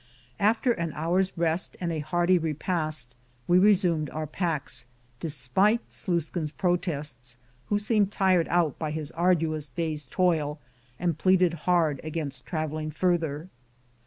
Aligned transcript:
After 0.39 0.71
an 0.71 0.93
hour's 0.93 1.31
rest 1.37 1.77
and 1.79 1.91
a 1.91 1.99
hearty 1.99 2.39
repast 2.39 3.13
we 3.47 3.59
resumed 3.59 4.09
our 4.09 4.25
packs, 4.25 4.87
despite 5.19 5.91
Sluiskin's 5.91 6.51
protests, 6.51 7.37
who 7.69 7.77
seemed 7.77 8.11
tired 8.11 8.47
out 8.47 8.75
with 8.81 8.95
his 8.95 9.11
arduous 9.11 9.67
day's 9.69 10.07
toil 10.07 10.59
and 10.97 11.19
pleaded 11.19 11.53
hard 11.69 12.01
against 12.03 12.47
traveling 12.47 12.89
farther. 12.89 13.49